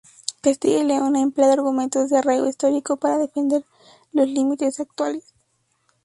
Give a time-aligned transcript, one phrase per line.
[0.41, 3.63] Castilla y León ha empleado argumentos de arraigo histórico para defender
[4.13, 5.35] los límites actuales.